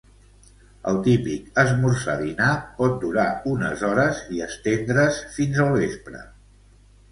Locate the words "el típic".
0.91-1.59